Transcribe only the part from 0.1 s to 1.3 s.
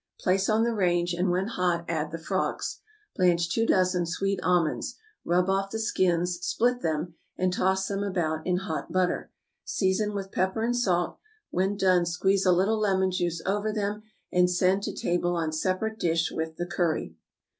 Place on the range, and